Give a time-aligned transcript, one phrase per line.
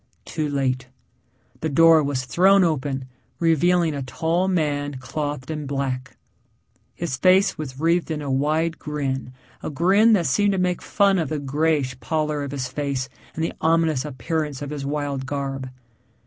[0.25, 0.87] Too late.
[1.59, 3.05] The door was thrown open
[3.37, 6.17] revealing a tall man clothed in black.
[6.95, 11.19] His face was wreathed in a wide grin a grin that seemed to make fun
[11.19, 15.69] of the grayish pallor of his face and the ominous appearance of his wild garb.